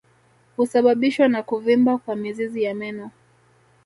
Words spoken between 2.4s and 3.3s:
ya meno